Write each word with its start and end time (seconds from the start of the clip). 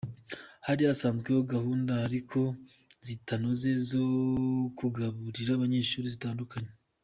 Hari 0.67 0.81
hasanzweho 0.89 1.41
gahunda 1.53 1.93
ariko 2.07 2.39
zitanoze 3.07 3.69
zo 3.89 4.05
kugaburira 4.77 5.51
abanyeshuri 5.53 6.07
zitandukanye. 6.15 6.71